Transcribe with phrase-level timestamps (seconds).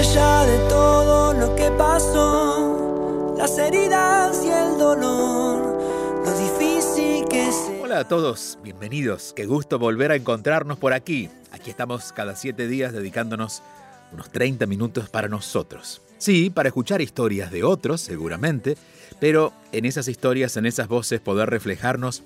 [0.00, 5.78] Allá de todo lo que pasó, las heridas y el dolor,
[6.24, 7.82] lo difícil que se...
[7.82, 9.34] Hola a todos, bienvenidos.
[9.36, 11.28] Qué gusto volver a encontrarnos por aquí.
[11.52, 13.62] Aquí estamos cada siete días dedicándonos
[14.10, 16.00] unos 30 minutos para nosotros.
[16.16, 18.78] Sí, para escuchar historias de otros, seguramente,
[19.20, 22.22] pero en esas historias, en esas voces, poder reflejarnos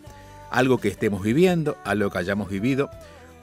[0.53, 2.89] algo que estemos viviendo, algo que hayamos vivido,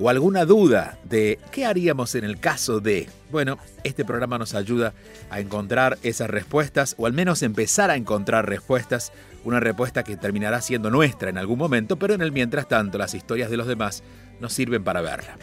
[0.02, 3.07] o alguna duda de qué haríamos en el caso de...
[3.30, 4.94] Bueno, este programa nos ayuda
[5.30, 9.13] a encontrar esas respuestas, o al menos empezar a encontrar respuestas,
[9.45, 13.13] una respuesta que terminará siendo nuestra en algún momento, pero en el mientras tanto las
[13.13, 14.02] historias de los demás
[14.39, 15.38] nos sirven para verla.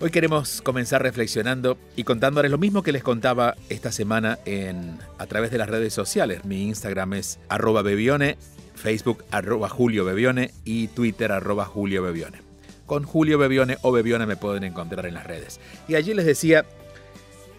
[0.00, 5.26] Hoy queremos comenzar reflexionando y contándoles lo mismo que les contaba esta semana en, a
[5.26, 6.44] través de las redes sociales.
[6.44, 8.38] Mi Instagram es arroba bebione,
[8.74, 12.47] Facebook arroba Julio Bebione y Twitter arroba Julio Bebione.
[12.88, 15.60] Con Julio Bebione o Bebione me pueden encontrar en las redes.
[15.86, 16.64] Y allí les decía,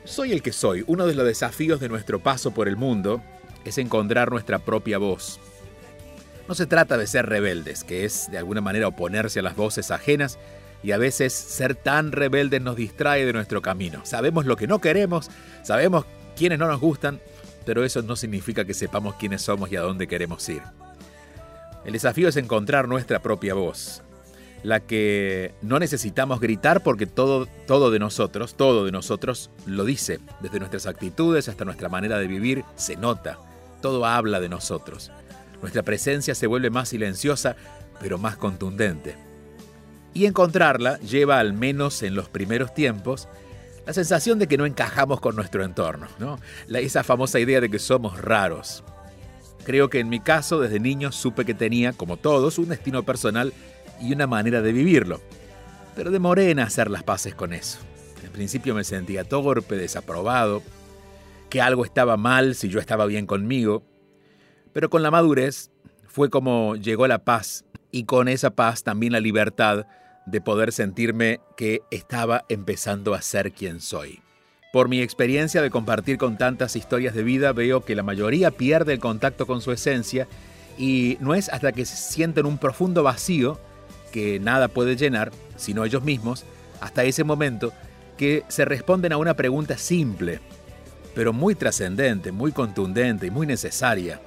[0.03, 0.83] soy el que soy.
[0.87, 3.21] Uno de los desafíos de nuestro paso por el mundo
[3.63, 5.39] es encontrar nuestra propia voz.
[6.47, 9.91] No se trata de ser rebeldes, que es de alguna manera oponerse a las voces
[9.91, 10.39] ajenas,
[10.81, 14.01] y a veces ser tan rebeldes nos distrae de nuestro camino.
[14.05, 15.29] Sabemos lo que no queremos,
[15.61, 16.05] sabemos
[16.35, 17.19] quiénes no nos gustan,
[17.65, 20.63] pero eso no significa que sepamos quiénes somos y a dónde queremos ir.
[21.85, 24.01] El desafío es encontrar nuestra propia voz,
[24.63, 30.19] la que no necesitamos gritar porque todo, todo de nosotros, todo de nosotros lo dice,
[30.41, 33.39] desde nuestras actitudes hasta nuestra manera de vivir, se nota,
[33.81, 35.11] todo habla de nosotros.
[35.61, 37.55] Nuestra presencia se vuelve más silenciosa,
[37.99, 39.15] pero más contundente.
[40.13, 43.27] Y encontrarla lleva, al menos en los primeros tiempos,
[43.85, 46.39] la sensación de que no encajamos con nuestro entorno, ¿no?
[46.77, 48.83] esa famosa idea de que somos raros.
[49.63, 53.53] Creo que en mi caso, desde niño, supe que tenía, como todos, un destino personal
[54.01, 55.21] y una manera de vivirlo.
[55.95, 57.79] Pero demoré en hacer las paces con eso.
[58.23, 60.61] En principio me sentía torpe, desaprobado,
[61.49, 63.83] que algo estaba mal si yo estaba bien conmigo.
[64.73, 65.71] Pero con la madurez
[66.07, 69.87] fue como llegó la paz y con esa paz también la libertad
[70.25, 74.21] de poder sentirme que estaba empezando a ser quien soy.
[74.71, 78.93] Por mi experiencia de compartir con tantas historias de vida veo que la mayoría pierde
[78.93, 80.27] el contacto con su esencia
[80.77, 83.59] y no es hasta que sienten un profundo vacío
[84.11, 86.45] que nada puede llenar, sino ellos mismos,
[86.81, 87.73] hasta ese momento
[88.17, 90.39] que se responden a una pregunta simple,
[91.15, 94.21] pero muy trascendente, muy contundente y muy necesaria.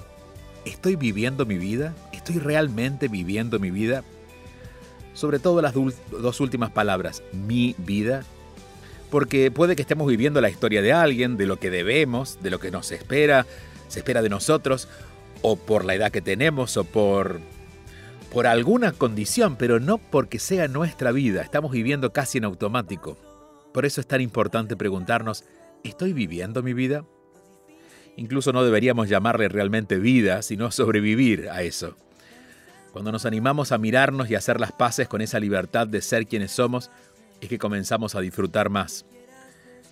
[0.65, 1.93] ¿Estoy viviendo mi vida?
[2.11, 4.03] ¿Estoy realmente viviendo mi vida?
[5.13, 8.23] Sobre todo las dos últimas palabras, mi vida.
[9.11, 12.59] Porque puede que estemos viviendo la historia de alguien, de lo que debemos, de lo
[12.59, 13.45] que nos espera,
[13.87, 14.87] se espera de nosotros,
[15.43, 17.39] o por la edad que tenemos, o por,
[18.33, 21.43] por alguna condición, pero no porque sea nuestra vida.
[21.43, 23.15] Estamos viviendo casi en automático.
[23.71, 25.45] Por eso es tan importante preguntarnos,
[25.83, 27.05] ¿estoy viviendo mi vida?
[28.17, 31.95] Incluso no deberíamos llamarle realmente vida, sino sobrevivir a eso.
[32.91, 36.25] Cuando nos animamos a mirarnos y a hacer las paces con esa libertad de ser
[36.25, 36.89] quienes somos,
[37.39, 39.05] es que comenzamos a disfrutar más.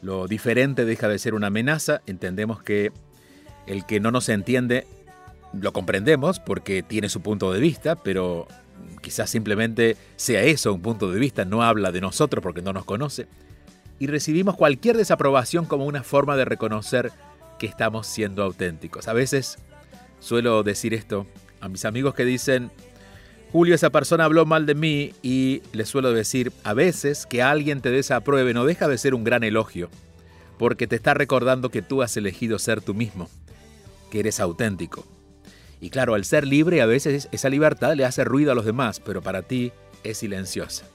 [0.01, 2.91] Lo diferente deja de ser una amenaza, entendemos que
[3.67, 4.87] el que no nos entiende
[5.53, 8.47] lo comprendemos porque tiene su punto de vista, pero
[9.01, 12.85] quizás simplemente sea eso, un punto de vista, no habla de nosotros porque no nos
[12.85, 13.27] conoce.
[13.99, 17.11] Y recibimos cualquier desaprobación como una forma de reconocer
[17.59, 19.07] que estamos siendo auténticos.
[19.07, 19.57] A veces
[20.19, 21.27] suelo decir esto
[21.59, 22.71] a mis amigos que dicen,
[23.51, 27.81] Julio, esa persona habló mal de mí y les suelo decir, a veces que alguien
[27.81, 29.89] te desapruebe no deja de ser un gran elogio,
[30.57, 33.29] porque te está recordando que tú has elegido ser tú mismo,
[34.09, 35.05] que eres auténtico.
[35.81, 39.01] Y claro, al ser libre a veces esa libertad le hace ruido a los demás,
[39.01, 39.73] pero para ti
[40.03, 40.85] es silenciosa.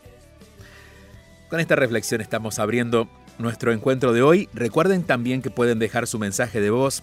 [1.50, 4.48] Con esta reflexión estamos abriendo nuestro encuentro de hoy.
[4.54, 7.02] Recuerden también que pueden dejar su mensaje de voz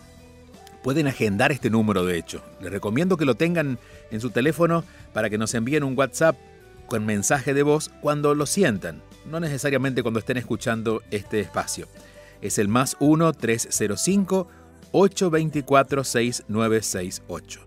[0.84, 2.44] Pueden agendar este número, de hecho.
[2.60, 3.80] Les recomiendo que lo tengan
[4.12, 4.84] en su teléfono
[5.14, 6.36] para que nos envíen un WhatsApp
[6.88, 11.88] con mensaje de voz cuando lo sientan, no necesariamente cuando estén escuchando este espacio.
[12.42, 12.98] Es el más
[14.94, 17.60] 1-305-824-6968.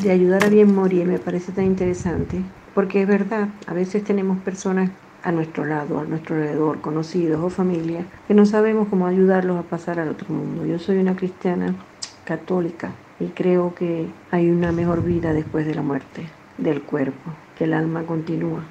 [0.00, 2.42] de ayudar a bien morir me parece tan interesante,
[2.74, 4.90] porque es verdad, a veces tenemos personas
[5.22, 9.62] a nuestro lado, a nuestro alrededor, conocidos o familia, que no sabemos cómo ayudarlos a
[9.62, 10.66] pasar al otro mundo.
[10.66, 11.76] Yo soy una cristiana
[12.24, 12.90] católica
[13.20, 16.26] y creo que hay una mejor vida después de la muerte
[16.58, 18.64] del cuerpo, que el alma continúa.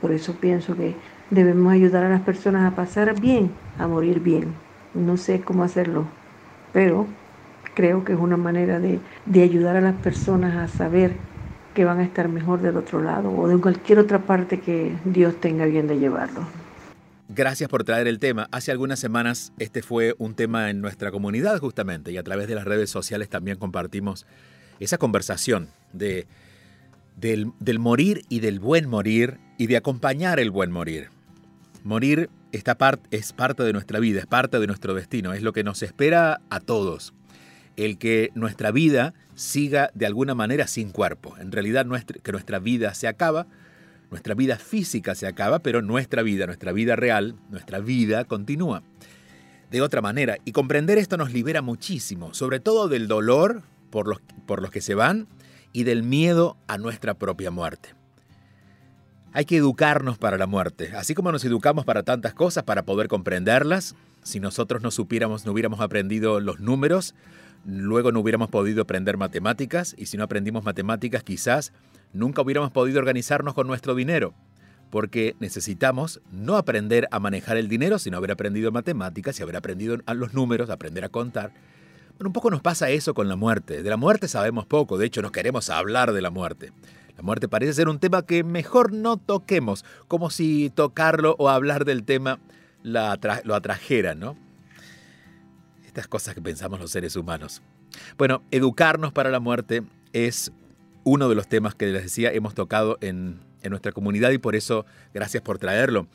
[0.00, 0.96] Por eso pienso que
[1.28, 4.54] debemos ayudar a las personas a pasar bien, a morir bien.
[4.94, 6.06] No sé cómo hacerlo,
[6.72, 7.06] pero
[7.74, 11.16] creo que es una manera de, de ayudar a las personas a saber
[11.74, 15.40] que van a estar mejor del otro lado o de cualquier otra parte que Dios
[15.40, 16.46] tenga bien de llevarlo.
[17.28, 18.48] Gracias por traer el tema.
[18.52, 22.54] Hace algunas semanas este fue un tema en nuestra comunidad justamente y a través de
[22.54, 24.26] las redes sociales también compartimos
[24.78, 26.26] esa conversación de,
[27.16, 31.08] del, del morir y del buen morir y de acompañar el buen morir.
[31.82, 35.52] Morir esta parte es parte de nuestra vida, es parte de nuestro destino, es lo
[35.52, 37.14] que nos espera a todos
[37.76, 41.36] el que nuestra vida siga de alguna manera sin cuerpo.
[41.38, 41.86] En realidad
[42.22, 43.46] que nuestra vida se acaba,
[44.10, 48.82] nuestra vida física se acaba, pero nuestra vida, nuestra vida real, nuestra vida continúa.
[49.70, 54.20] De otra manera, y comprender esto nos libera muchísimo, sobre todo del dolor por los,
[54.46, 55.26] por los que se van
[55.72, 57.90] y del miedo a nuestra propia muerte.
[59.32, 63.08] Hay que educarnos para la muerte, así como nos educamos para tantas cosas para poder
[63.08, 63.96] comprenderlas.
[64.22, 67.16] Si nosotros no supiéramos, no hubiéramos aprendido los números,
[67.64, 71.72] luego no hubiéramos podido aprender matemáticas y si no aprendimos matemáticas quizás
[72.12, 74.34] nunca hubiéramos podido organizarnos con nuestro dinero,
[74.90, 79.98] porque necesitamos no aprender a manejar el dinero, sino haber aprendido matemáticas y haber aprendido
[80.06, 81.52] a los números, aprender a contar.
[82.16, 83.82] Bueno, un poco nos pasa eso con la muerte.
[83.82, 86.72] De la muerte sabemos poco, de hecho no queremos hablar de la muerte.
[87.16, 91.84] La muerte parece ser un tema que mejor no toquemos, como si tocarlo o hablar
[91.84, 92.38] del tema
[92.82, 94.36] lo atrajera, ¿no?
[95.94, 97.62] Estas cosas que pensamos los seres humanos.
[98.18, 100.50] Bueno, educarnos para la muerte es
[101.04, 104.56] uno de los temas que les decía hemos tocado en, en nuestra comunidad y por
[104.56, 106.08] eso gracias por traerlo.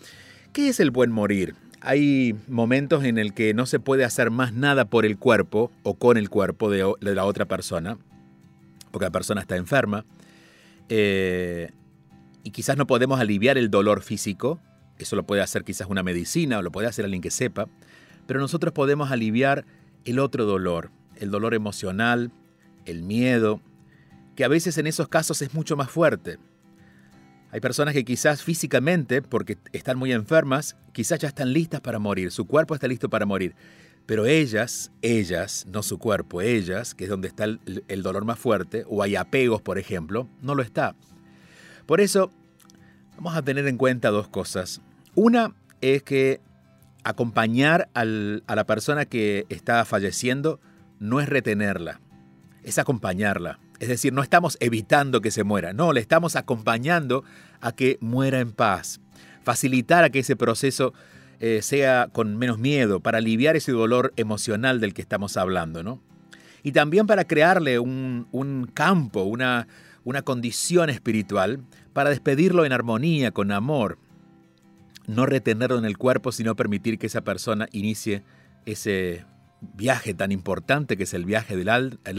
[0.52, 1.56] ¿Qué es el buen morir?
[1.80, 5.94] Hay momentos en el que no se puede hacer más nada por el cuerpo o
[5.94, 7.98] con el cuerpo de, la otra persona,
[8.92, 10.04] porque la persona está enferma,
[10.90, 11.70] eh,
[12.44, 14.60] y quizás no podemos aliviar el dolor físico,
[14.98, 17.70] eso lo puede hacer quizás una medicina o lo puede hacer alguien que sepa,
[18.30, 19.65] pero nosotros podemos aliviar
[20.10, 22.32] el otro dolor, el dolor emocional,
[22.86, 23.62] el miedo,
[24.36, 26.39] que a veces en esos casos es mucho más fuerte.
[27.51, 32.32] Hay personas que quizás físicamente, porque están muy enfermas, quizás ya están listas para morir,
[32.32, 33.56] su cuerpo está listo para morir,
[34.06, 38.86] pero ellas, ellas, no su cuerpo, ellas, que es donde está el, dolor más fuerte,
[38.88, 40.96] o hay apegos, por ejemplo, no lo está.
[41.86, 42.32] Por eso,
[43.16, 44.82] vamos a tener en cuenta dos cosas.
[45.16, 46.42] Una es que
[47.03, 50.60] acompañar a la persona que está falleciendo
[51.00, 52.01] no es retenerla,
[52.63, 53.60] es acompañarla.
[53.79, 57.24] Es decir, no estamos evitando que se muera, no, le estamos acompañando
[57.62, 59.00] a que muera en paz.
[59.44, 60.94] Facilitar a que ese proceso
[61.39, 66.01] eh, sea con menos miedo, para aliviar ese dolor emocional del que estamos hablando, ¿no?
[66.63, 69.70] Y también para crearle un, un campo, una,
[70.03, 71.62] una condición espiritual,
[71.94, 73.98] para despedirlo en armonía, con amor,
[75.10, 78.24] no retenerlo en el cuerpo, sino permitir que esa persona inicie
[78.68, 79.25] ese
[79.74, 81.68] viaje tan importante que es el viaje del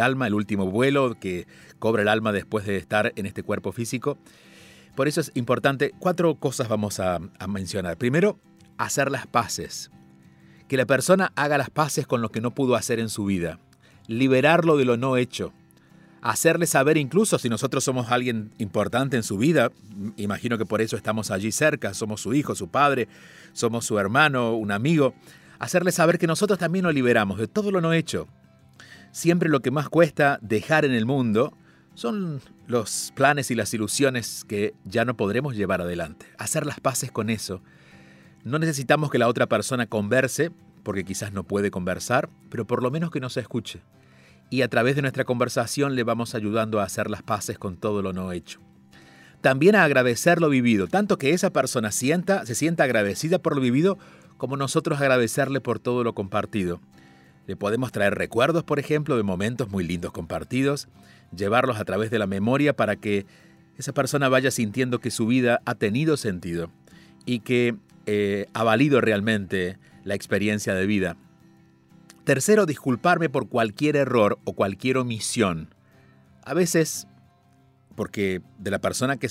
[0.00, 1.46] alma, el último vuelo que
[1.78, 4.18] cobra el alma después de estar en este cuerpo físico.
[4.96, 7.96] Por eso es importante, cuatro cosas vamos a mencionar.
[7.96, 8.40] Primero,
[8.76, 9.92] hacer las paces.
[10.66, 13.60] Que la persona haga las paces con lo que no pudo hacer en su vida.
[14.08, 15.52] Liberarlo de lo no hecho.
[16.22, 19.70] Hacerle saber incluso si nosotros somos alguien importante en su vida,
[20.16, 23.08] imagino que por eso estamos allí cerca, somos su hijo, su padre,
[23.52, 25.14] somos su hermano, un amigo,
[25.58, 28.28] hacerle saber que nosotros también nos liberamos de todo lo no hecho.
[29.12, 31.52] Siempre lo que más cuesta dejar en el mundo
[31.94, 36.26] son los planes y las ilusiones que ya no podremos llevar adelante.
[36.38, 37.60] Hacer las paces con eso.
[38.44, 42.90] No necesitamos que la otra persona converse, porque quizás no puede conversar, pero por lo
[42.90, 43.80] menos que nos escuche
[44.50, 48.02] y a través de nuestra conversación le vamos ayudando a hacer las paces con todo
[48.02, 48.60] lo no hecho.
[49.40, 53.62] También a agradecer lo vivido, tanto que esa persona sienta, se sienta agradecida por lo
[53.62, 53.96] vivido
[54.36, 56.80] como nosotros agradecerle por todo lo compartido.
[57.46, 60.88] Le podemos traer recuerdos, por ejemplo, de momentos muy lindos compartidos,
[61.34, 63.26] llevarlos a través de la memoria para que
[63.78, 66.70] esa persona vaya sintiendo que su vida ha tenido sentido
[67.24, 67.76] y que
[68.06, 71.16] eh, ha valido realmente la experiencia de vida.
[72.30, 75.74] Tercero, disculparme por cualquier error o cualquier omisión.
[76.44, 77.08] A veces,
[77.96, 79.28] porque de la persona que,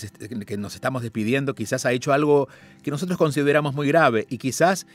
[0.58, 2.50] nos estamos despidiendo quizás ha hecho algo
[2.84, 4.86] que nosotros consideramos muy grave y quizás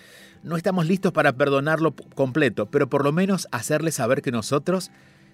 [0.43, 4.91] no estamos listos para perdonarlo completo, pero por lo menos hacerle saber que nosotros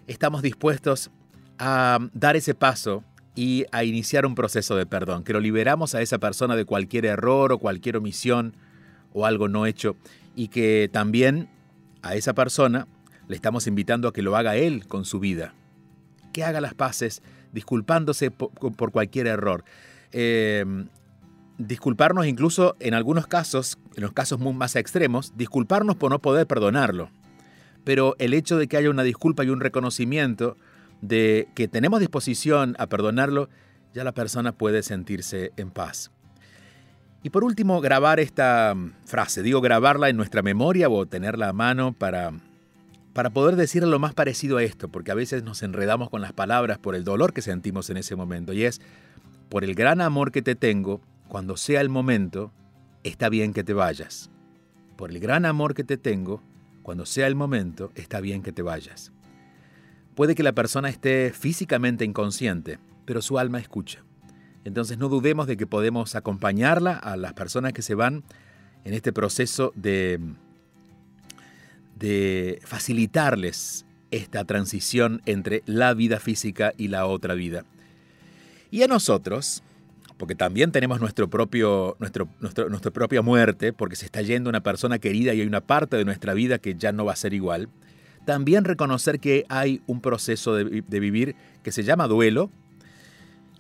[0.07, 1.11] estamos dispuestos
[1.59, 3.03] a dar ese paso
[3.35, 7.05] y a iniciar un proceso de perdón, que lo liberamos a esa persona de cualquier
[7.05, 8.55] error o cualquier omisión
[9.13, 9.97] o algo no hecho
[10.37, 11.49] y que también
[12.03, 12.87] a esa persona
[13.29, 15.55] le estamos invitando a que lo haga él con su vida,
[16.33, 19.65] que haga las paces disculpándose por, cualquier error.
[20.13, 20.65] Eh,
[21.59, 27.11] disculparnos incluso en algunos casos, en los casos más extremos, disculparnos por no poder perdonarlo.
[27.85, 30.57] Pero el hecho de que haya una disculpa y un reconocimiento
[31.03, 33.49] de que tenemos disposición a perdonarlo,
[33.95, 36.11] ya la persona puede sentirse en paz.
[37.23, 39.43] Y por último, grabar esta mm, frase.
[39.43, 42.33] Digo, grabarla en nuestra memoria o tenerla a mano para,
[43.13, 46.33] para poder decirle lo más parecido a esto, porque a veces nos enredamos con las
[46.33, 48.53] palabras por el dolor que sentimos en ese momento.
[48.53, 48.81] Y es,
[49.49, 52.53] por el gran amor que te tengo, cuando sea el momento,
[53.05, 54.31] está bien que te vayas.
[54.97, 56.43] Por el gran amor que te tengo,
[56.83, 59.13] cuando sea el momento, está bien que te vayas.
[60.15, 64.05] Puede que la persona esté físicamente inconsciente, pero su alma escucha.
[64.65, 68.25] Entonces no dudemos de que podemos acompañarla a las personas que se van
[68.85, 70.21] en este proceso de,
[71.97, 77.65] de facilitarles esta transición entre la vida física y la otra vida.
[78.71, 79.63] Y a nosotros,
[80.17, 84.99] porque también tenemos nuestro propio, nuestro, nuestra propia muerte, porque se está yendo una persona
[84.99, 87.69] querida y hay una parte de nuestra vida que ya no va a ser igual,
[88.27, 92.51] también reconocer que hay un proceso de, de vivir que se llama duelo,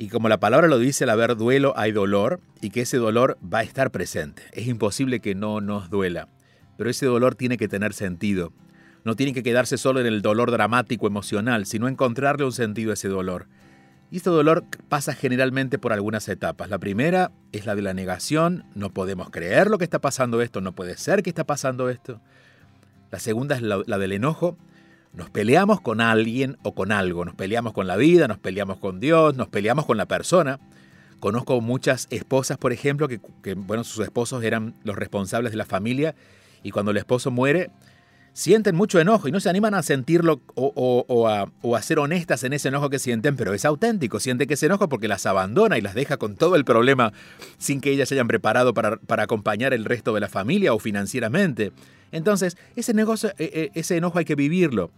[0.00, 3.36] y como la palabra lo dice, al haber duelo hay dolor y que ese dolor
[3.44, 4.42] va a estar presente.
[4.52, 6.28] Es imposible que no nos duela,
[6.78, 8.54] pero ese dolor tiene que tener sentido.
[9.04, 12.94] No tiene que quedarse solo en el dolor dramático emocional, sino encontrarle un sentido a
[12.94, 13.46] ese dolor.
[14.10, 16.70] Y este dolor pasa generalmente por algunas etapas.
[16.70, 20.62] La primera es la de la negación, no podemos creer lo que está pasando esto,
[20.62, 22.22] no puede ser que está pasando esto.
[23.10, 24.56] La segunda es la, la del enojo,
[25.12, 29.00] nos peleamos con alguien o con algo, nos peleamos con la vida, nos peleamos con
[29.00, 30.60] Dios, nos peleamos con la persona.
[31.18, 33.20] Conozco muchas esposas, por ejemplo, que,
[33.54, 36.14] bueno, sus esposos eran los responsables de la familia
[36.62, 37.70] y cuando el esposo muere,
[38.32, 42.68] sienten mucho enojo y no se animan a sentirlo o, a, ser honestas en ese
[42.68, 45.94] enojo que sienten, pero es auténtico, siente que ese enojo porque las abandona y las
[45.94, 47.12] deja con todo el problema
[47.58, 50.78] sin que ellas se hayan preparado para, para acompañar el resto de la familia o
[50.78, 51.72] financieramente.
[52.12, 54.90] Entonces, ese, negocio, e, e, ese enojo hay que vivirlo.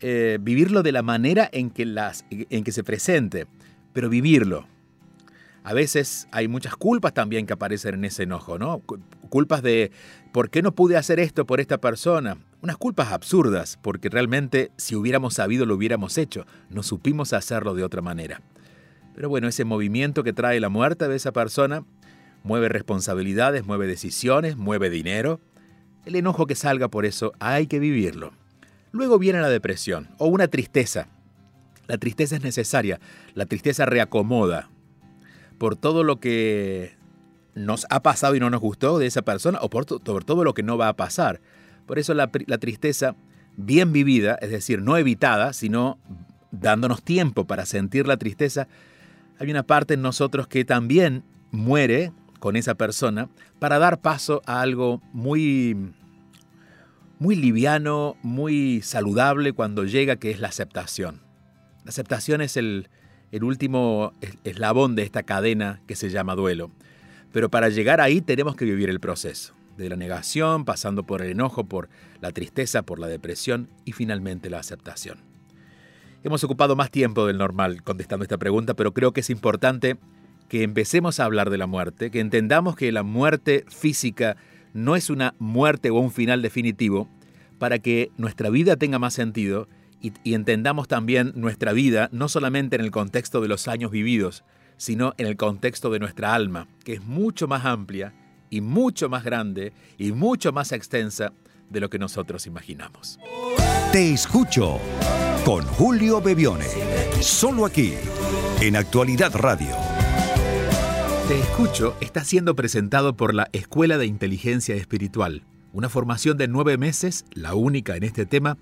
[0.00, 3.46] Eh, vivirlo de la manera en que, las, en que se presente,
[3.92, 4.66] pero vivirlo.
[5.64, 8.80] A veces hay muchas culpas también que aparecen en ese enojo, ¿no?
[9.28, 9.92] Culpas de
[10.32, 12.36] ¿por qué no pude hacer esto por esta persona?
[12.62, 17.84] Unas culpas absurdas, porque realmente si hubiéramos sabido lo hubiéramos hecho, no supimos hacerlo de
[17.84, 18.42] otra manera.
[19.14, 21.84] Pero bueno, ese movimiento que trae la muerte de esa persona
[22.42, 25.38] mueve responsabilidades, mueve decisiones, mueve dinero,
[26.04, 28.32] el enojo que salga por eso hay que vivirlo.
[28.90, 31.08] Luego viene la depresión o una tristeza.
[31.86, 33.00] La tristeza es necesaria,
[33.34, 34.70] la tristeza reacomoda
[35.58, 36.96] por todo lo que
[37.54, 40.62] nos ha pasado y no nos gustó de esa persona o por, todo lo que
[40.62, 41.40] no va a pasar.
[41.86, 43.14] Por eso la, la tristeza
[43.56, 45.98] bien vivida, es decir, no evitada, sino
[46.50, 48.68] dándonos tiempo para sentir la tristeza,
[49.38, 53.28] hay una parte en nosotros que también muere con esa persona
[53.60, 55.76] para dar paso a algo muy
[57.20, 61.20] muy liviano, muy saludable cuando llega, que es la aceptación.
[61.84, 62.88] La aceptación es el,
[63.30, 66.72] el último eslabón de esta cadena que se llama duelo.
[67.30, 71.30] Pero para llegar ahí tenemos que vivir el proceso, de la negación, pasando por el
[71.30, 71.88] enojo, por
[72.20, 75.18] la tristeza, por la depresión y finalmente la aceptación.
[76.24, 79.96] Hemos ocupado más tiempo del normal contestando esta pregunta, pero creo que es importante
[80.52, 84.36] que empecemos a hablar de la muerte, que entendamos que la muerte física
[84.74, 87.08] no es una muerte o un final definitivo,
[87.58, 89.66] para que nuestra vida tenga más sentido
[90.02, 94.44] y, entendamos también nuestra vida no solamente en el contexto de los años vividos,
[94.76, 98.12] sino en el contexto de nuestra alma, que es mucho más amplia
[98.50, 101.32] y mucho más grande y mucho más extensa
[101.70, 103.18] de lo que nosotros imaginamos.
[103.90, 104.78] Te escucho
[105.46, 106.68] con Julio Bebione,
[107.22, 107.94] solo aquí,
[108.60, 109.91] en Actualidad Radio.
[111.28, 116.76] Te escucho está siendo presentado por la Escuela de Inteligencia Espiritual, una formación de nueve
[116.78, 118.58] meses, la única en este tema,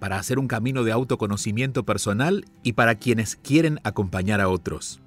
[0.00, 5.00] para hacer un camino de autoconocimiento personal y para quienes quieren acompañar a otros.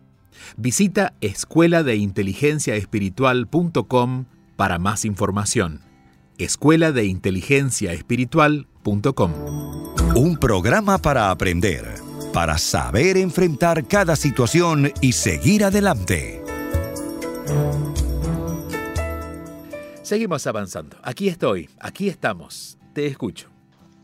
[0.58, 5.82] Visita escuela de inteligencia espiritual.com para más información.
[6.38, 9.34] Escuela de inteligencia espiritual.com.
[10.16, 11.96] Un programa para aprender,
[12.32, 16.41] para saber enfrentar cada situación y seguir adelante.
[20.04, 20.98] Seguimos avanzando.
[21.04, 22.78] Aquí estoy, aquí estamos.
[22.94, 23.50] Te escucho.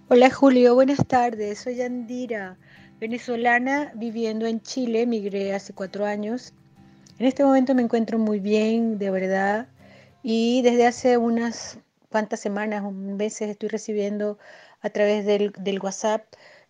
[0.09, 1.59] Hola Julio, buenas tardes.
[1.59, 2.57] Soy Andira,
[2.99, 5.05] venezolana viviendo en Chile.
[5.05, 6.53] Migré hace cuatro años.
[7.19, 9.67] En este momento me encuentro muy bien, de verdad.
[10.23, 14.37] Y desde hace unas cuantas semanas, meses, estoy recibiendo
[14.81, 15.51] a través del,
[15.81, 16.25] WhatsApp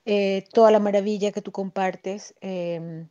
[0.06, 2.34] eh, toda la maravilla que tú compartes.
[2.42, 3.08] Em,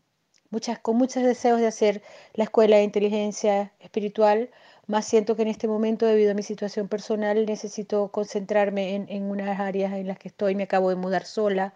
[0.51, 2.03] muchas, con muchos deseos de hacer
[2.35, 4.51] la escuela de inteligencia espiritual,
[4.87, 9.25] más siento que en este momento, debido a mi situación personal, necesito concentrarme en, en
[9.25, 10.55] unas áreas en las que estoy.
[10.55, 11.75] Me acabo de mudar sola.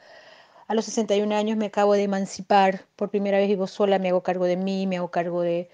[0.68, 2.84] A los 61 años me acabo de emancipar.
[2.96, 5.68] Por primera vez vivo sola, me hago cargo de mí, me hago cargo de,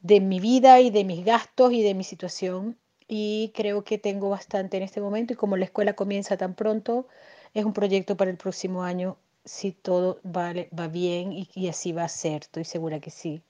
[0.00, 2.78] de mi vida y de mis gastos y de mi situación.
[3.08, 5.32] Y creo que tengo bastante en este momento.
[5.32, 7.08] Y como la escuela comienza tan pronto,
[7.54, 12.04] es un proyecto para el próximo año si todo vale, va bien y, así va
[12.04, 13.42] a ser, estoy segura que sí.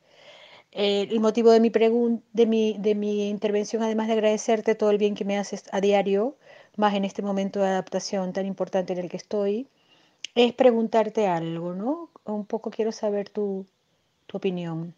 [0.73, 4.99] Eh, el motivo de mi, de, mi, de mi intervención, además de agradecerte todo el
[4.99, 6.37] bien que me haces a diario,
[6.77, 9.69] más en este momento de adaptación tan importante en el que estoy,
[10.35, 12.11] es preguntarte algo, ¿no?
[12.25, 13.67] Un poco quiero saber tu,
[14.27, 14.95] tu opinión.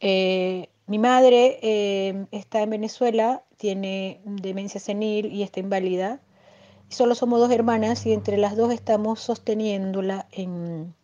[0.00, 6.20] Eh, mi madre eh, está en Venezuela, tiene demencia senil y está inválida
[6.88, 10.94] solo somos dos hermanas y entre las dos estamos sosteniéndola en,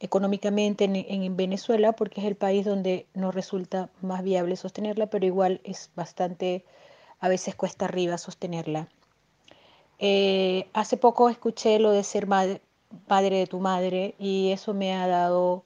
[0.00, 5.60] económicamente en, Venezuela porque es el país donde nos resulta más viable sostenerla, pero igual
[5.64, 6.64] es bastante,
[7.20, 8.88] a veces cuesta arriba sostenerla.
[9.98, 12.60] Eh, hace poco escuché lo de ser madre,
[13.06, 15.64] padre de tu madre y eso me ha dado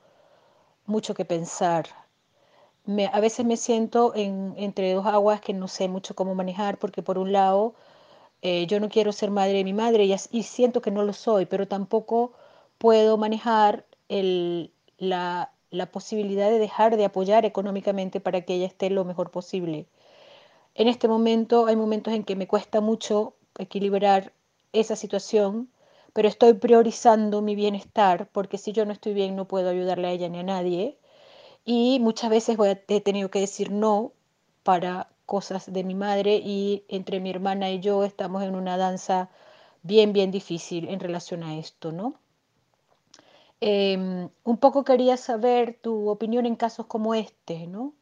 [0.87, 1.87] mucho que pensar.
[3.13, 7.03] a veces me siento en, entre dos aguas que no sé mucho cómo manejar porque
[7.03, 7.75] por un lado
[8.43, 11.47] eh, yo no quiero ser madre de mi madre y, siento que no lo soy,
[11.47, 12.33] pero tampoco
[12.79, 13.85] puedo manejar
[14.99, 15.53] la,
[15.93, 19.87] posibilidad de dejar de apoyar económicamente para que ella esté lo mejor posible.
[20.75, 24.33] En este momento hay momentos en que me cuesta mucho equilibrar
[24.73, 25.69] esa situación,
[26.13, 30.13] pero estoy priorizando mi bienestar porque si yo no estoy bien no puedo ayudarle a
[30.13, 30.97] ella ni a nadie.
[31.65, 32.57] Y muchas veces
[32.89, 34.13] he tenido que decir no
[34.63, 39.31] para cosas de mi madre y entre mi hermana y yo estamos en una danza
[39.85, 42.15] bien, bien difícil en relación a esto, ¿no?
[43.61, 47.93] Em, un poco quería saber tu opinión en casos como este, ¿no?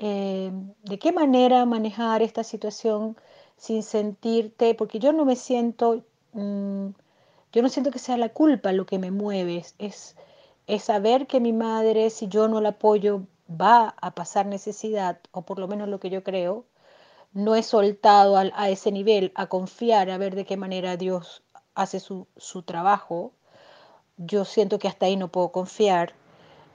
[0.00, 3.16] Em, ¿De qué manera manejar esta situación
[3.56, 6.02] sin sentirte, porque yo no me siento,
[6.32, 6.86] mm,
[7.52, 10.16] yo no siento que sea la culpa lo que me mueve, es,
[10.66, 15.42] es saber que mi madre, si yo no la apoyo, va a pasar necesidad, o
[15.42, 16.66] por lo menos lo que yo creo,
[17.32, 21.42] no he soltado a, ese nivel, a confiar, a ver de qué manera Dios
[21.74, 22.26] hace su,
[22.64, 23.32] trabajo,
[24.16, 26.14] yo siento que hasta ahí no puedo confiar.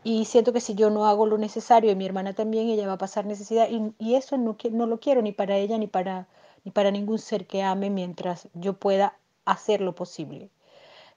[0.04, 2.94] Y siento que si yo no hago lo necesario, y mi hermana también, ella va
[2.94, 3.68] a pasar necesidad.
[4.00, 6.28] Y, eso no, no lo quiero ni para ella ni para,
[6.64, 10.52] ni para ningún ser que ame mientras yo pueda hacer lo posible.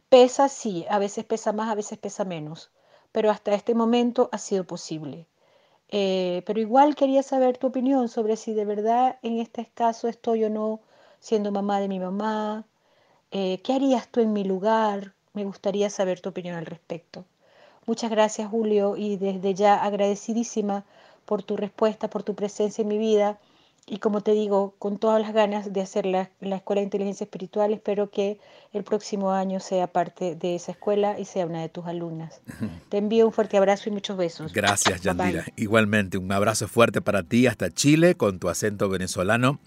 [0.08, 2.70] Pesa, sí, a veces pesa más, a veces pesa menos,
[3.12, 5.26] pero hasta este momento ha sido posible.
[5.88, 10.44] Eh, pero igual quería saber tu opinión sobre si de verdad en este caso estoy
[10.44, 10.80] o no
[11.20, 12.66] siendo mamá de mi mamá.
[13.30, 15.14] Eh, ¿Qué harías tú en mi lugar?
[15.34, 17.24] Me gustaría saber tu opinión al respecto.
[17.86, 20.84] Muchas gracias Julio y desde ya agradecidísima
[21.26, 23.38] por tu respuesta, por tu presencia en mi vida
[23.86, 27.72] y como te digo, con todas las ganas de hacer la, Escuela de Inteligencia Espiritual,
[27.72, 28.38] espero que
[28.72, 32.40] el próximo año sea parte de esa escuela y sea una de tus alumnas.
[32.88, 34.52] Te envío un fuerte abrazo y muchos besos.
[34.54, 35.44] Gracias, Yandira.
[35.56, 39.60] Igualmente, un abrazo fuerte para ti hasta Chile, con tu acento venezolano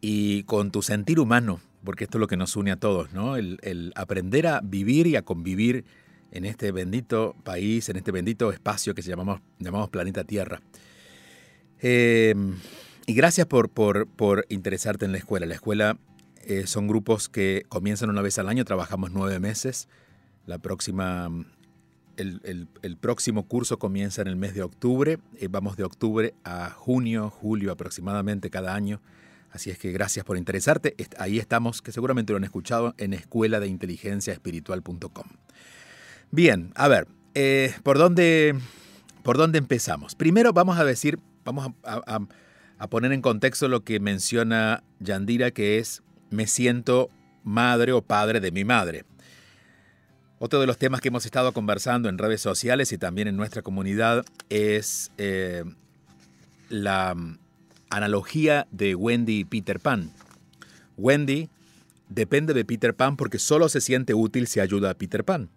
[0.00, 3.36] y con tu sentir humano, porque esto es lo que nos une a todos, ¿no?
[3.36, 5.86] El, aprender a vivir y a convivir
[6.32, 10.60] en este bendito país, en este bendito espacio que se llamamos, llamamos planeta Tierra.
[11.80, 12.56] Em,
[13.06, 15.46] y gracias por, por, por, interesarte en la escuela.
[15.46, 15.98] La escuela
[16.42, 19.88] eh, son grupos que comienzan una vez al año, trabajamos nueve meses.
[20.46, 21.30] La próxima,
[22.16, 25.18] el, el, próximo curso comienza en el mes de octubre.
[25.38, 29.00] Eh, vamos de octubre a junio, julio aproximadamente cada año.
[29.50, 30.96] Así es que gracias por interesarte.
[31.16, 35.28] Ahí estamos, que seguramente lo han escuchado, en escuela de inteligencia espiritual.com.
[36.32, 38.58] Bien, a ver, eh, ¿por, dónde,
[39.22, 40.16] ¿por dónde empezamos?
[40.16, 42.20] Primero vamos a decir, vamos a,
[42.88, 47.10] poner en contexto lo que menciona Yandira, que es me siento
[47.44, 49.04] madre o padre de mi madre.
[50.38, 53.62] Otro de los temas que hemos estado conversando en redes sociales y también en nuestra
[53.62, 55.64] comunidad es eh,
[56.68, 57.16] la
[57.88, 60.10] analogía de Wendy y Peter Pan.
[60.96, 61.48] Wendy
[62.08, 65.48] depende de Peter Pan porque solo se siente útil si ayuda a Peter Pan.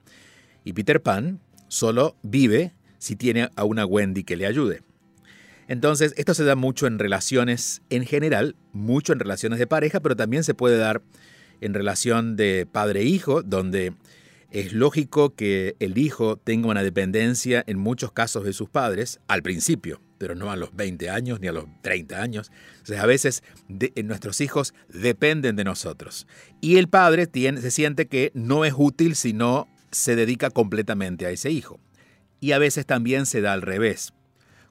[0.64, 4.87] Y Peter Pan solo vive si tiene a una Wendy que le ayude.
[5.68, 10.16] Entonces, esto se da mucho en relaciones en general, mucho en relaciones de pareja, pero
[10.16, 11.02] también se puede dar
[11.62, 13.94] en relación de padre-hijo, donde
[14.52, 19.44] es lógico que el hijo tenga una dependencia en muchos casos de sus padres al
[19.44, 22.52] principio pero no a los 20 años ni a los 30 años.
[22.84, 23.44] O sea, a veces
[23.80, 26.28] eh, nuestros hijos dependen de nosotros.
[26.62, 31.30] Y el padre se siente que no es útil si no se dedica completamente a
[31.30, 31.80] ese hijo.
[32.40, 34.14] Y a veces también se da al revés.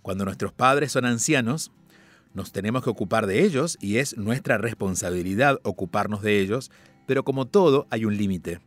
[0.07, 1.73] Cuando nuestros padres son ancianos,
[2.33, 6.71] nos tenemos que ocupar de ellos y es nuestra responsabilidad ocuparnos de ellos,
[7.09, 8.61] pero como todo hay un límite.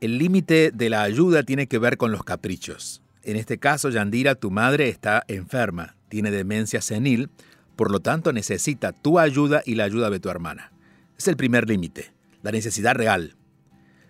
[0.00, 3.02] El límite de la ayuda tiene que ver con los caprichos.
[3.24, 7.28] En este caso, Yandira, tu madre está enferma, tiene demencia senil,
[7.76, 10.72] por lo tanto necesita tu ayuda y la ayuda de tu hermana.
[11.18, 12.10] Es el primer límite,
[12.42, 13.36] la necesidad real.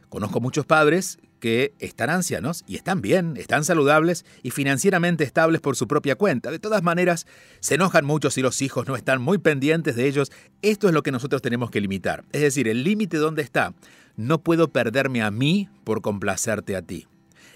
[0.08, 5.74] Conozco muchos padres que están ancianos y están bien, están saludables y financieramente estables por
[5.74, 6.50] su propia cuenta.
[6.50, 7.26] De todas maneras,
[7.58, 10.30] se enojan mucho si los hijos no están muy pendientes de ellos.
[10.62, 12.24] Esto es lo que nosotros tenemos que limitar.
[12.32, 13.74] Es decir, el límite dónde está.
[14.16, 17.06] No puedo perderme a mí por complacerte a ti.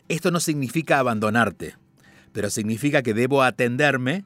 [0.09, 1.77] Esto no significa abandonarte,
[2.33, 4.25] pero significa que debo atenderme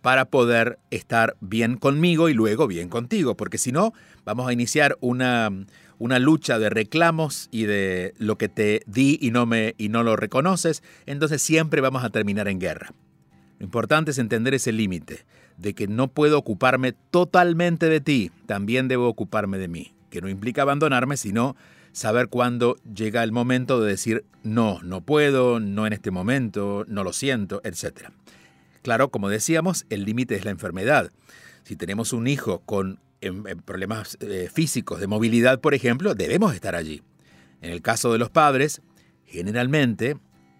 [0.00, 3.92] para poder estar bien conmigo y luego bien contigo, porque si no,
[4.24, 5.50] vamos a iniciar una,
[6.00, 10.02] una lucha de reclamos y de lo que te di y no, me, y no
[10.02, 12.92] lo reconoces, entonces siempre vamos a terminar en guerra.
[13.58, 15.26] Lo importante es entender ese límite,
[15.58, 20.30] de que no puedo ocuparme totalmente de ti, también debo ocuparme de mí, que no
[20.30, 21.54] implica abandonarme, sino
[21.92, 27.04] saber cuándo llega el momento de decir no, no puedo, no en este momento, no
[27.04, 28.08] lo siento, etc.
[28.80, 31.10] Claro, como decíamos, el límite es la enfermedad.
[31.64, 36.54] Si tenemos un hijo con em, em, problemas eh, físicos de movilidad, por ejemplo, debemos
[36.54, 37.02] estar allí.
[37.60, 38.80] En el caso de los padres,
[39.26, 40.16] generalmente,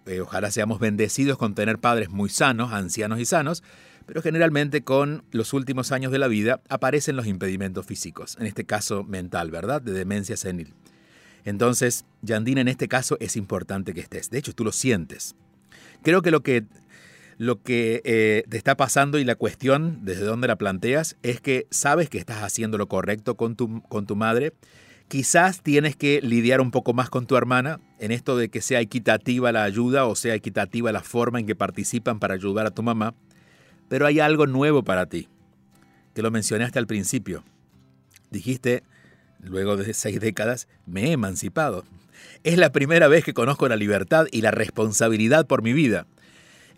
[0.07, 3.63] eh, ojalá seamos bendecidos con tener padres muy sanos, ancianos y sanos,
[4.07, 8.65] pero generalmente con los últimos años de la vida aparecen los impedimentos físicos, en este
[8.65, 9.81] caso mental, ¿verdad?
[9.81, 10.75] De demencia senil.
[11.45, 14.31] Entonces, Yandina, en este caso es importante que estés.
[14.31, 15.37] De hecho, tú lo sientes.
[16.03, 16.65] Creo que lo que,
[17.41, 21.67] lo que eh, te está pasando y la cuestión desde donde la planteas es que
[21.71, 24.53] sabes que estás haciendo lo correcto con tu, con tu madre.
[25.09, 28.81] Quizás tienes que lidiar un poco más con tu hermana en esto de que sea
[28.81, 32.83] equitativa la ayuda o sea equitativa la forma en que participan para ayudar a tu
[32.83, 33.15] mamá.
[33.89, 35.27] Pero hay algo nuevo para ti,
[36.15, 37.43] que lo mencionaste al principio.
[38.31, 38.83] Dijiste,
[39.43, 41.85] Luego de seis décadas me he emancipado.
[42.45, 46.07] Es la primera vez que conozco la libertad y la responsabilidad por mi vida.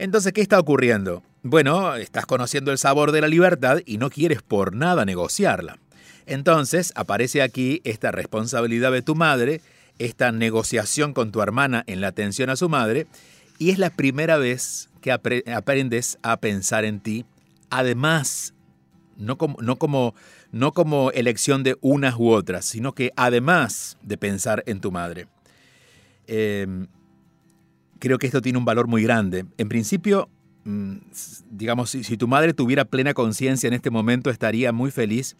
[0.02, 1.22] Entonces, ¿qué está ocurriendo?
[1.44, 5.78] Bueno, estás conociendo el sabor de la libertad y no quieres por nada negociarla.
[6.26, 9.60] Entonces, aparece aquí esta responsabilidad de tu madre,
[10.00, 13.06] esta negociación con tu hermana en la atención a su madre,
[13.60, 17.24] y es la primera vez que aprendes a pensar en ti,
[17.70, 18.54] además,
[19.16, 20.16] no como, no como
[20.50, 25.28] no como elección de unas u otras, sino que además de pensar en tu madre.
[26.26, 26.88] Em,
[28.02, 29.46] creo que esto tiene un valor muy grande.
[29.58, 30.28] En principio,
[30.64, 30.96] mm,
[31.52, 35.36] digamos, si, tu madre tuviera plena conciencia en este momento, estaría muy feliz,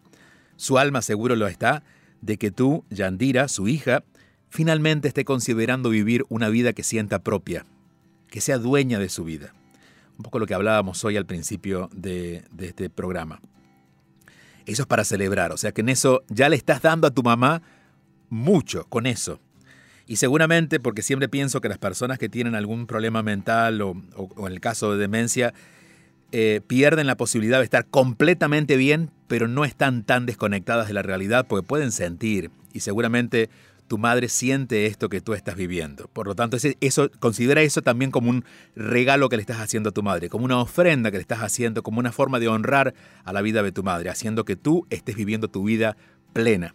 [0.55, 1.83] su alma seguro lo está,
[2.21, 4.05] de que tú, Yandira, su hija,
[4.49, 7.67] finalmente esté considerando vivir una vida que sienta propia,
[8.29, 9.53] que sea dueña de su vida.
[10.17, 13.41] Un poco lo que hablábamos hoy al principio de, de este programa.
[14.67, 15.51] Eso es para celebrar.
[15.51, 17.61] O sea que en eso ya le estás dando a tu mamá
[18.31, 19.41] mucho con eso.
[20.07, 23.95] Y seguramente, porque siempre pienso que las personas que tienen algún problema mental o,
[24.39, 25.55] en el caso de demencia,
[26.33, 31.03] eh, pierden la posibilidad de estar completamente bien, pero no están tan desconectadas de la
[31.03, 33.51] realidad porque pueden sentir y seguramente
[33.93, 36.09] tu madre siente esto que tú estás viviendo.
[36.09, 39.93] Por lo tanto, eso, considera eso también como un regalo que le estás haciendo a
[39.93, 43.33] tu madre, como una ofrenda que le estás haciendo, como una forma de honrar a
[43.35, 45.99] la vida de tu madre, haciendo que tú estés viviendo tu vida
[46.33, 46.75] plena.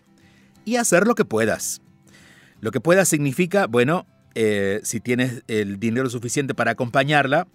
[0.64, 1.82] Y hacer lo que puedas.
[2.60, 7.48] Lo que puedas significa, bueno, eh, si tienes el dinero suficiente para acompañarla,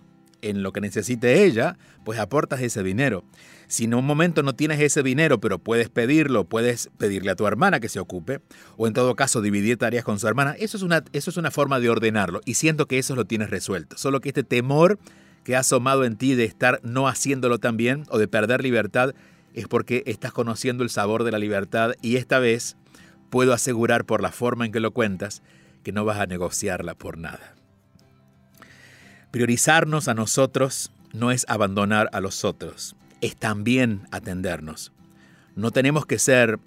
[0.43, 3.25] en lo que necesite ella, pues aportas ese dinero.
[3.69, 7.47] Si en un momento no tienes ese dinero, pero puedes pedirlo, puedes pedirle a tu
[7.47, 8.41] hermana que se ocupe,
[8.77, 11.51] o en todo caso dividir tareas con su hermana, eso es una, eso es una
[11.51, 13.97] forma de ordenarlo y siento que eso lo tienes resuelto.
[13.97, 14.99] Solo que este temor
[15.45, 19.15] que ha asomado en ti de estar no haciéndolo tan bien o de perder libertad
[19.55, 22.77] es porque estás conociendo el sabor de la libertad y esta vez
[23.33, 25.41] puedo asegurar por la forma en que lo cuentas
[25.83, 27.55] que no vas a negociarla por nada.
[29.31, 34.93] Priorizarnos a nosotros no es abandonar a los otros, es también atendernos.
[35.57, 36.61] No tenemos que ser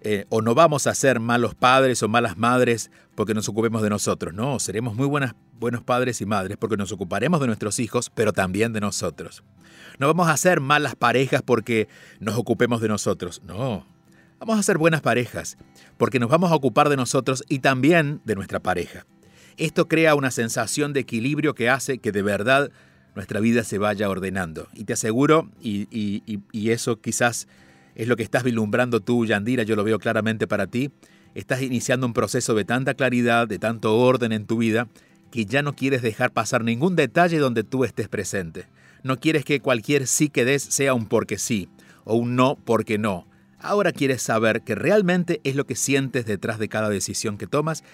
[0.00, 3.90] eh, o no vamos a ser malos padres o malas madres porque nos ocupemos de
[3.90, 4.32] nosotros.
[4.32, 8.32] No, seremos muy buenas, buenos padres y madres porque nos ocuparemos de nuestros hijos, pero
[8.32, 9.44] también de nosotros.
[9.98, 11.86] No vamos a ser malas parejas porque
[12.18, 13.42] nos ocupemos de nosotros.
[13.44, 13.84] No,
[14.44, 15.56] vamos a ser buenas parejas
[15.96, 19.06] porque nos vamos a ocupar de nosotros y también de nuestra pareja.
[19.56, 22.70] Esto crea una sensación de equilibrio que hace que de verdad
[23.14, 24.68] nuestra vida se vaya ordenando.
[24.74, 27.46] Y te aseguro, y, eso quizás
[27.94, 30.90] es lo que estás vislumbrando tú, Yandira, yo lo veo claramente para ti,
[31.34, 34.88] estás iniciando un proceso de tanta claridad, de tanto orden en tu vida,
[35.30, 38.66] que ya no quieres dejar pasar ningún detalle donde tú estés presente.
[39.02, 41.68] No quieres que cualquier sí que des sea un porque sí,
[42.04, 43.26] o un no porque no.
[43.62, 47.84] Ahora quieres saber que realmente es lo que sientes detrás de cada decisión que tomas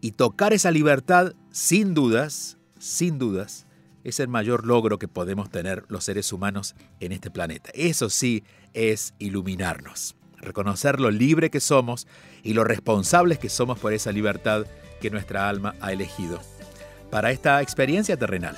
[0.00, 3.66] y tocar esa libertad, sin dudas, sin dudas,
[4.04, 7.70] es el mayor logro que podemos tener los seres humanos en este planeta.
[7.74, 12.06] Eso sí es iluminarnos, reconocer lo libre que somos
[12.42, 14.64] y lo responsables que somos por esa libertad
[15.00, 16.40] que nuestra alma ha elegido
[17.10, 18.56] para esta experiencia terrenal.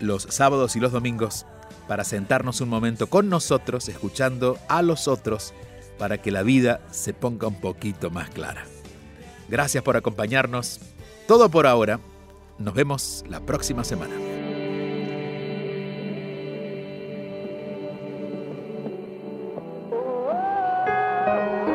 [0.00, 1.46] los sábados y los domingos,
[1.88, 5.52] para sentarnos un momento con nosotros, escuchando a los otros,
[5.98, 8.64] para que la vida se ponga un poquito más clara.
[9.48, 10.80] Gracias por acompañarnos.
[11.26, 11.98] Todo por ahora.
[12.58, 14.14] Nos vemos la próxima semana.